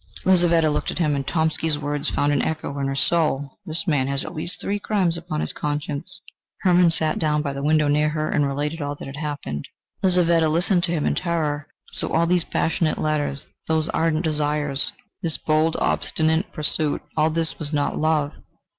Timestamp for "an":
2.33-2.41